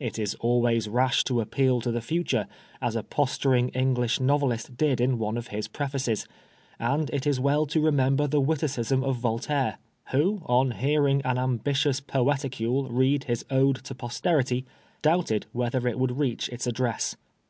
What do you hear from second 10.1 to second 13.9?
6 PBISONEB FOB BLASPHEMY. vrhOy on hearing an ambitious poeticole read his Ode